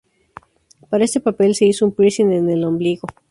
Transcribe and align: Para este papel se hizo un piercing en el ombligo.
Para 0.89 1.03
este 1.05 1.19
papel 1.19 1.53
se 1.53 1.65
hizo 1.67 1.85
un 1.85 1.91
piercing 1.91 2.31
en 2.31 2.49
el 2.49 2.63
ombligo. 2.63 3.07